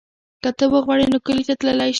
که 0.43 0.49
ته 0.57 0.65
وغواړې 0.73 1.05
نو 1.11 1.17
کلي 1.25 1.43
ته 1.49 1.53
تللی 1.61 1.87
شو. 1.87 1.89